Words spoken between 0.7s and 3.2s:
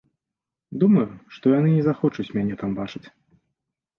Думаю, што яны не захочуць мяне там бачыць.